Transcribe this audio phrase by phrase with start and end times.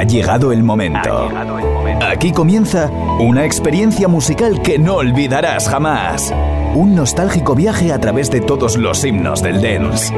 [0.00, 1.28] Ha llegado el momento.
[2.00, 6.32] Aquí comienza una experiencia musical que no olvidarás jamás.
[6.74, 10.10] Un nostálgico viaje a través de todos los himnos del dance.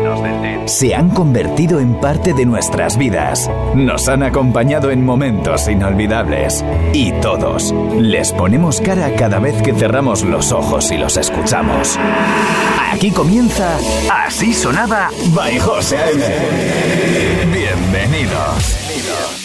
[0.66, 3.50] Se han convertido en parte de nuestras vidas.
[3.74, 6.64] Nos han acompañado en momentos inolvidables.
[6.92, 11.98] Y todos les ponemos cara cada vez que cerramos los ojos y los escuchamos.
[12.92, 13.78] Aquí comienza
[14.08, 15.98] Así sonaba by José.
[17.52, 18.81] Bienvenidos.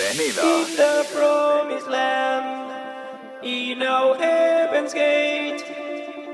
[0.10, 5.61] In the promised land, in no heaven's gate,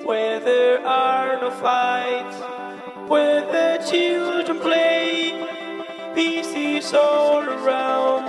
[0.06, 2.38] where there are no fights,
[3.10, 8.26] where the children play, peace is all around,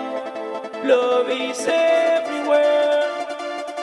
[0.89, 3.03] love is everywhere,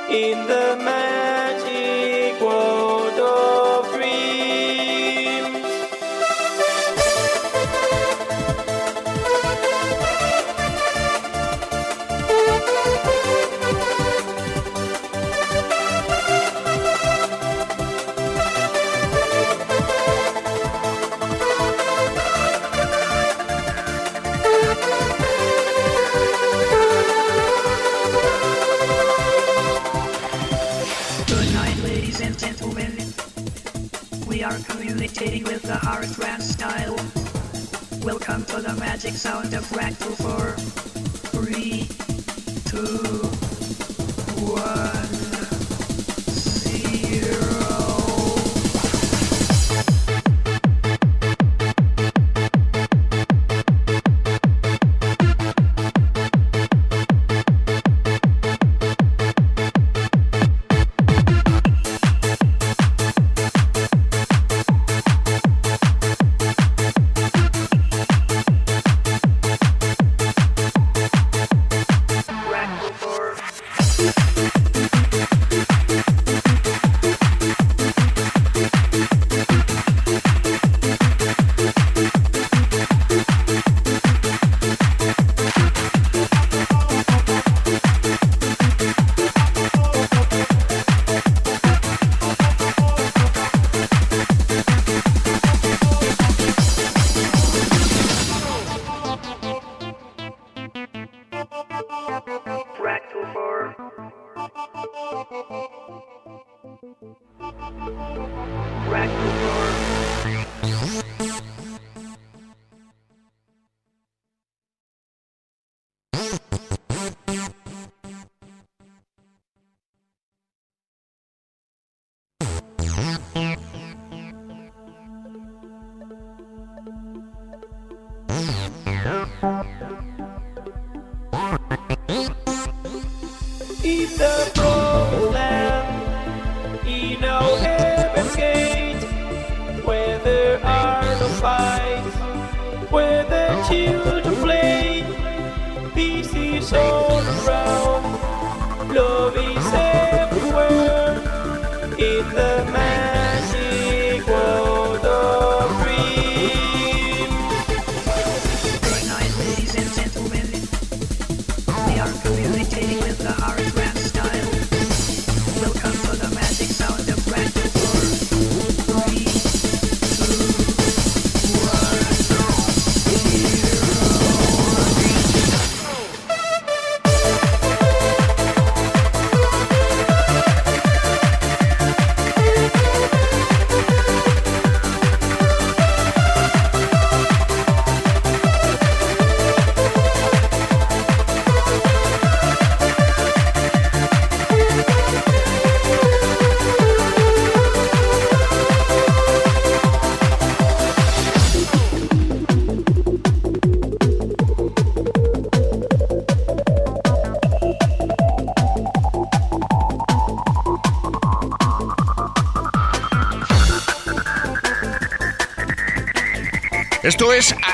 [0.10, 3.01] in the magic world
[35.02, 36.96] imitating with the hardgraph style.
[38.06, 40.52] Welcome to the magic sound of Fractal 4.
[41.42, 41.88] 3,
[42.66, 43.31] 2,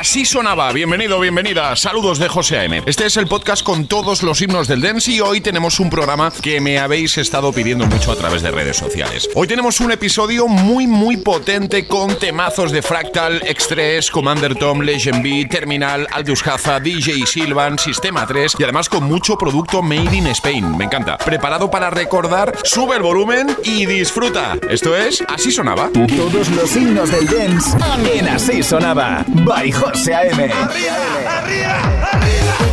[0.08, 0.72] Así Sonaba.
[0.72, 1.76] Bienvenido, bienvenida.
[1.76, 2.82] Saludos de José A.M.
[2.86, 6.32] Este es el podcast con todos los himnos del dance y hoy tenemos un programa
[6.42, 9.30] que me habéis estado pidiendo mucho a través de redes sociales.
[9.36, 15.22] Hoy tenemos un episodio muy, muy potente con temazos de Fractal, X3, Commander Tom, Legend
[15.22, 20.28] B, Terminal, Aldous Haza, DJ Silvan, Sistema 3 y además con mucho producto made in
[20.28, 20.78] Spain.
[20.78, 21.18] Me encanta.
[21.18, 24.58] Preparado para recordar, sube el volumen y disfruta.
[24.70, 25.90] Esto es Así Sonaba.
[26.16, 27.78] Todos los himnos del dance
[28.18, 29.26] en Así Sonaba.
[29.28, 30.40] By José A.M.
[30.40, 32.67] arriba, arriba, arriba.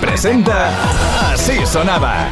[0.00, 0.70] Presenta
[1.32, 2.30] Así sonaba.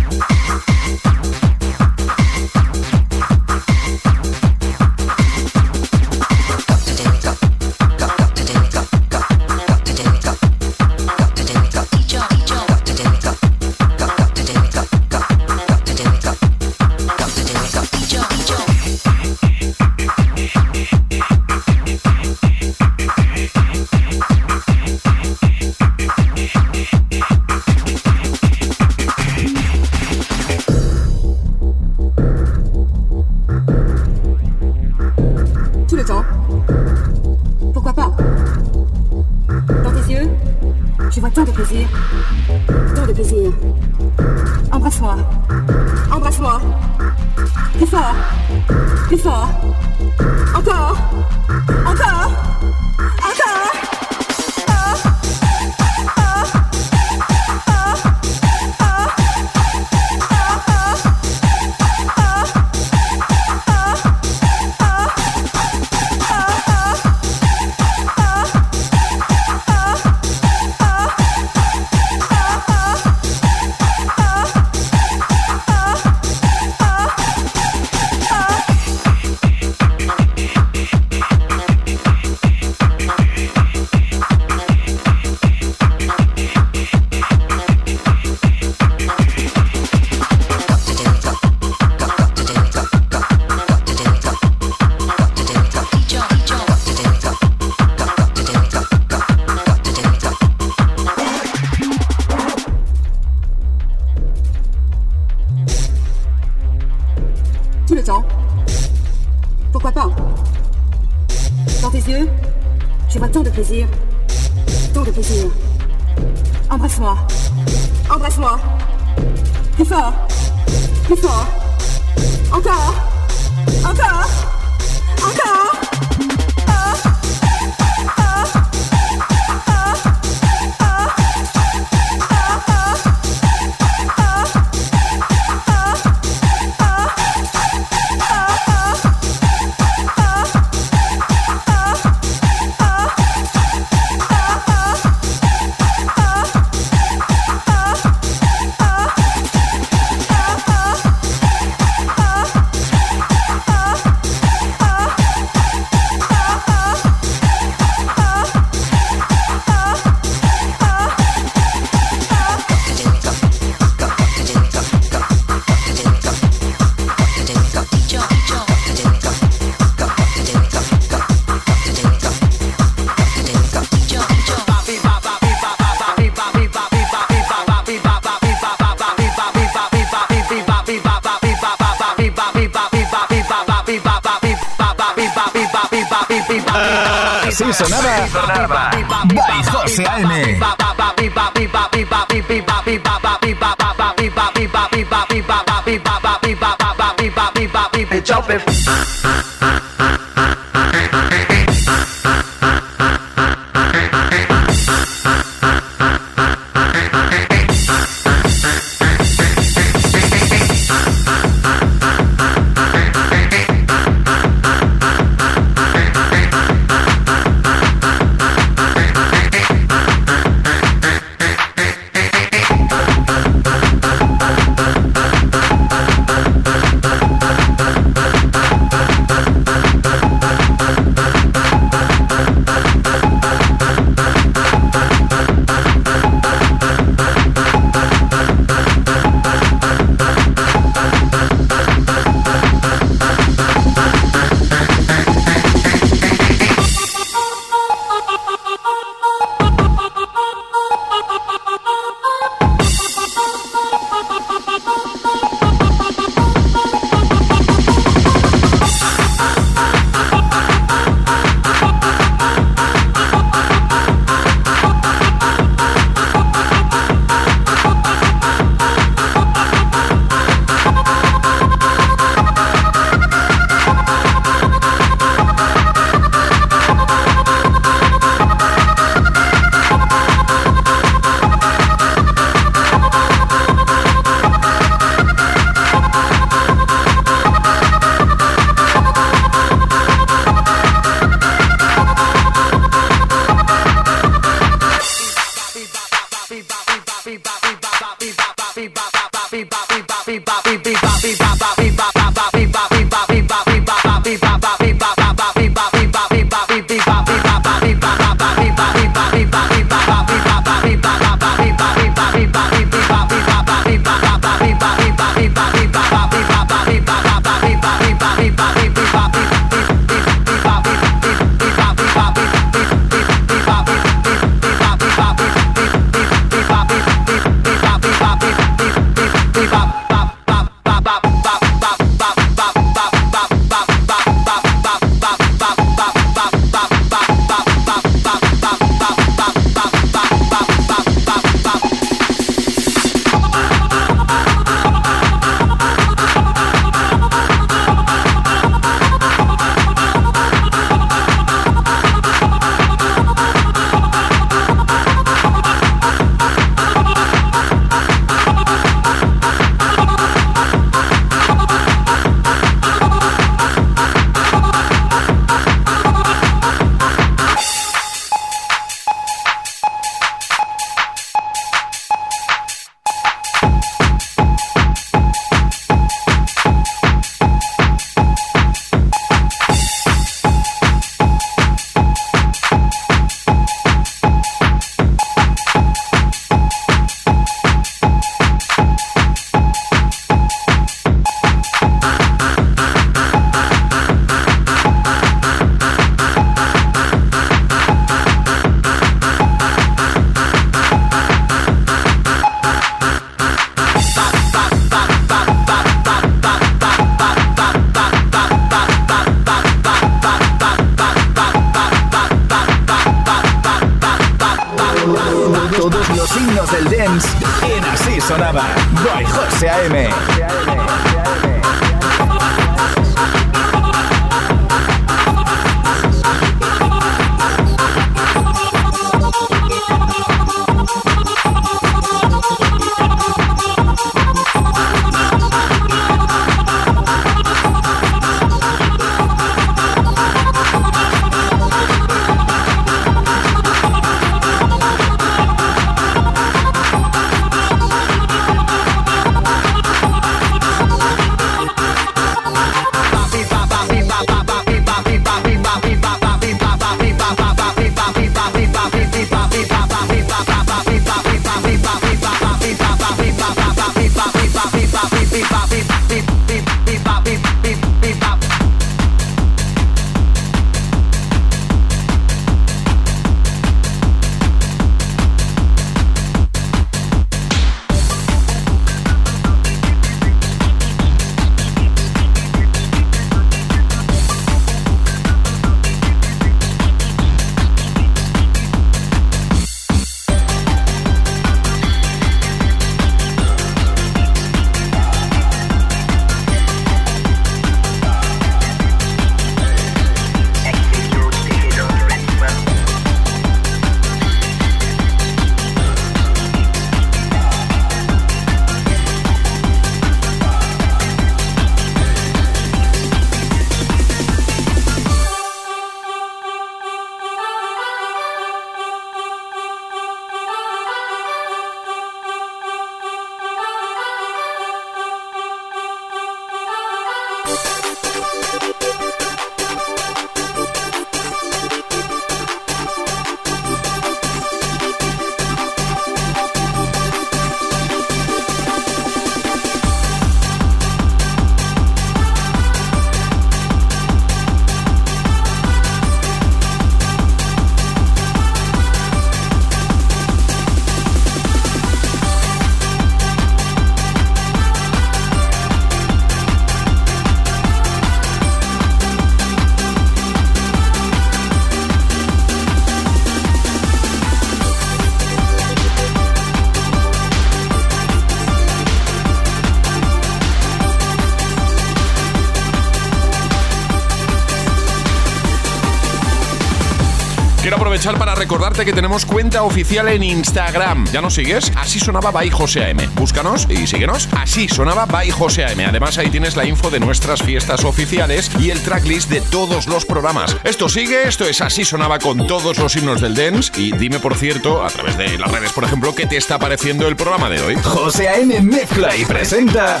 [578.40, 581.06] Recordarte que tenemos cuenta oficial en Instagram.
[581.12, 581.70] ¿Ya nos sigues?
[581.76, 582.94] Así sonaba by José.
[583.14, 584.30] Búscanos y síguenos.
[584.32, 585.66] Así sonaba by José.
[585.66, 590.06] Además, ahí tienes la info de nuestras fiestas oficiales y el tracklist de todos los
[590.06, 590.56] programas.
[590.64, 593.70] Esto sigue, esto es Así sonaba con todos los himnos del dance.
[593.76, 597.06] Y dime, por cierto, a través de las redes, por ejemplo, qué te está pareciendo
[597.08, 597.76] el programa de hoy.
[597.82, 598.58] José A.M.
[598.62, 600.00] mezcla y presenta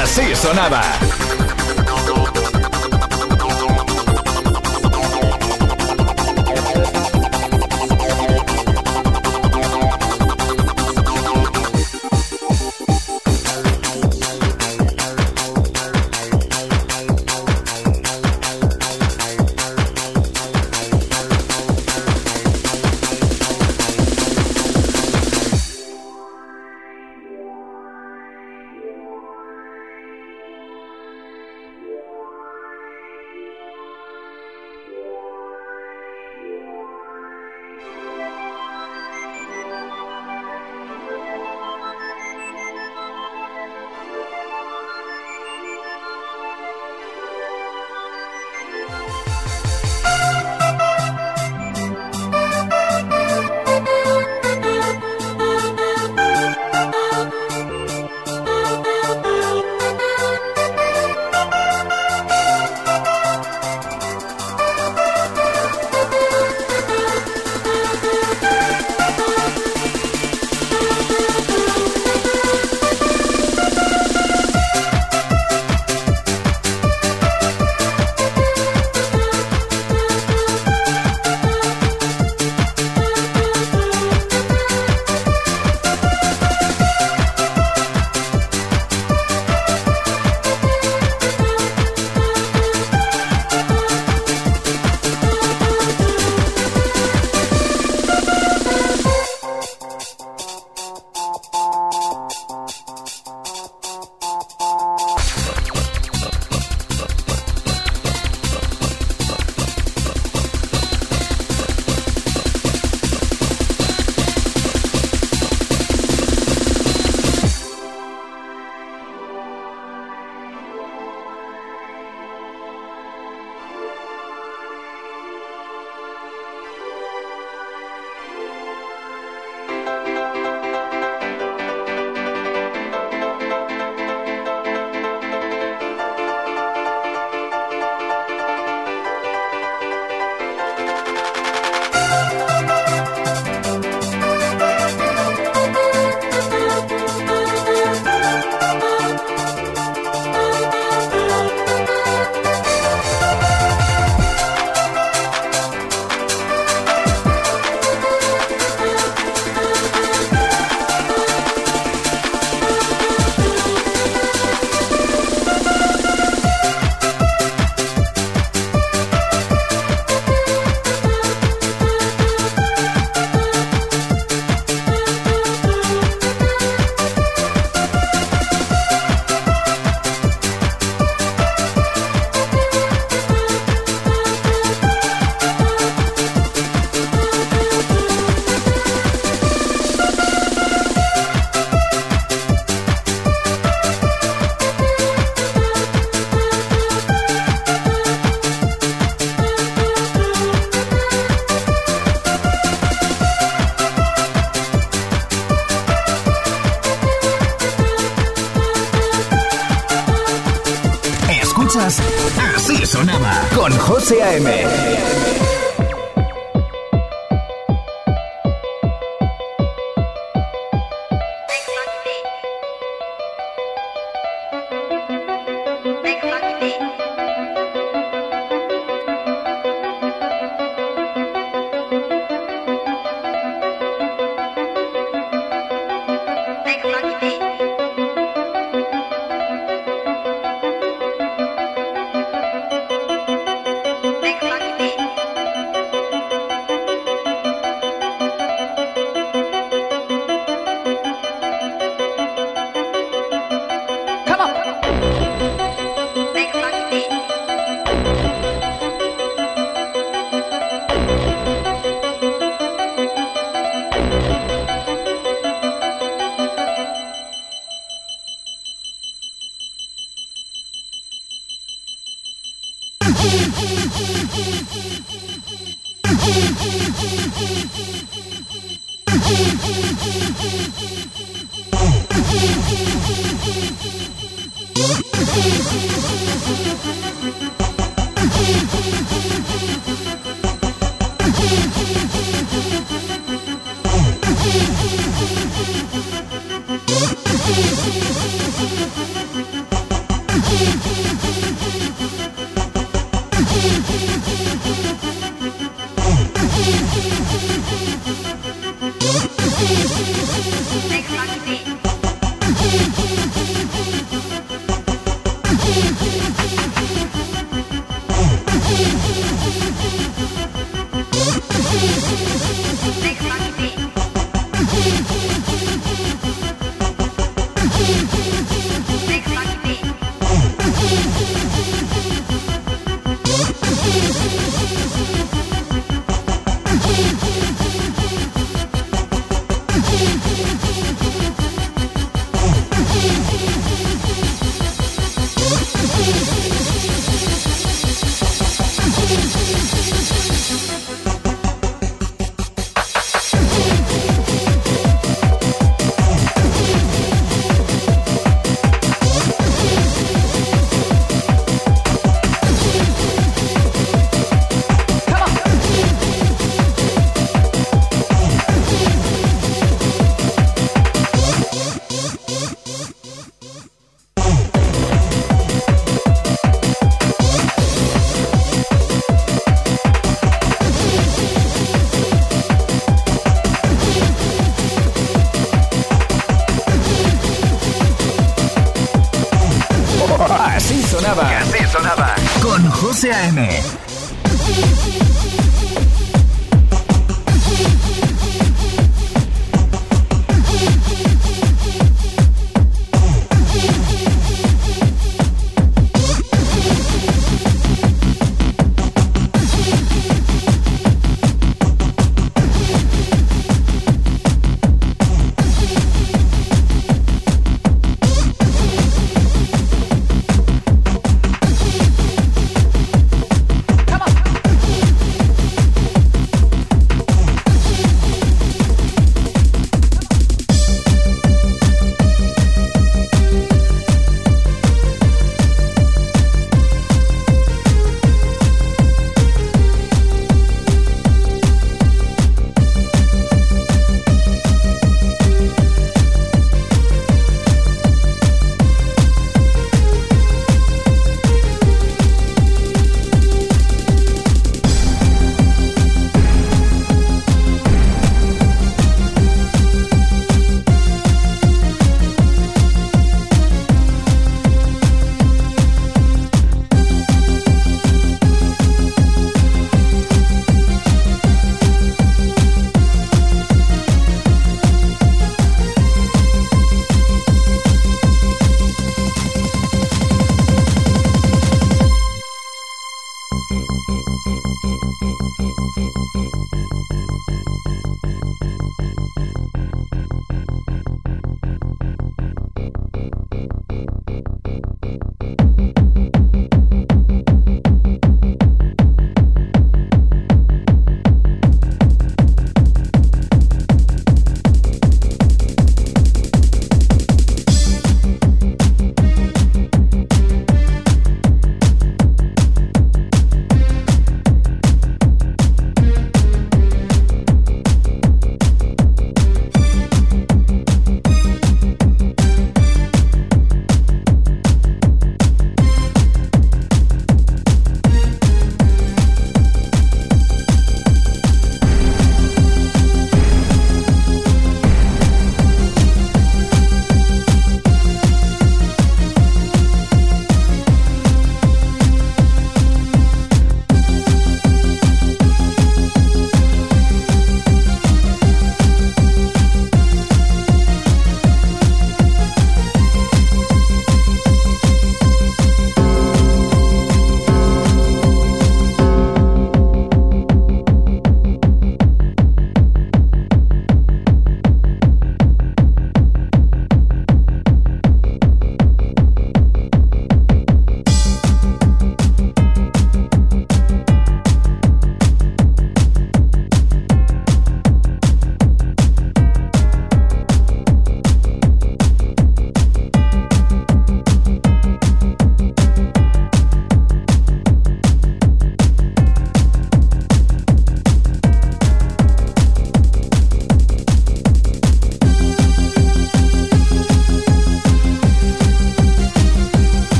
[0.00, 0.84] Así sonaba.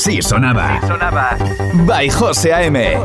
[0.00, 0.80] Así sonaba.
[1.84, 2.96] By José A.M.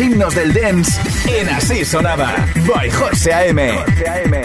[0.00, 2.34] himnos del dance en Así Sonaba.
[2.66, 3.72] By José A.M.
[3.72, 4.42] José A.M.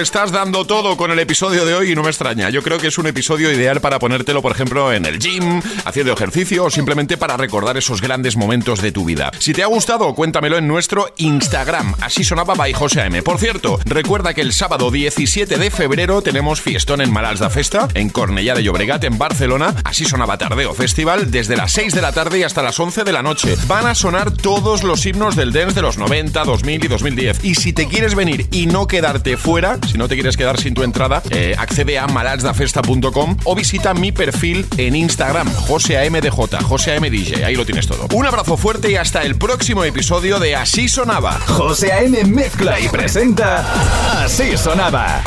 [0.00, 2.50] estás dando todo con el episodio de hoy y no me extraña.
[2.50, 6.12] Yo creo que es un episodio ideal para ponértelo, por ejemplo, en el gym, haciendo
[6.12, 9.30] ejercicio o simplemente para recordar esos grandes momentos de tu vida.
[9.38, 11.94] Si te ha gustado, cuéntamelo en nuestro Instagram.
[12.00, 12.98] Así sonaba by José.
[13.22, 17.88] Por cierto, recuerda que el sábado 17 de febrero tenemos fiestón en Malals da Festa,
[17.94, 19.74] en Cornellá de Llobregat, en Barcelona.
[19.84, 23.12] Así sonaba Tardeo Festival, desde las 6 de la tarde y hasta las 11 de
[23.12, 23.56] la noche.
[23.66, 27.44] Van a sonar todos los himnos del dance de los 90, 2000 y 2010.
[27.44, 30.74] Y si te quieres venir y no quedarte fuera, si no te quieres quedar sin
[30.74, 37.44] tu entrada, eh, accede a malatsdafesta.com o visita mi perfil en Instagram, joseamdj, joseamdj.
[37.44, 38.06] Ahí lo tienes todo.
[38.14, 41.38] Un abrazo fuerte y hasta el próximo episodio de Así Sonaba.
[41.46, 42.24] José A.M.
[42.24, 45.22] mezcla y presenta Así Sonaba.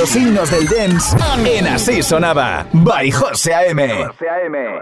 [0.00, 2.66] Los himnos del dance en Así Sonaba.
[2.72, 4.06] By José A.M.
[4.06, 4.80] José A.M.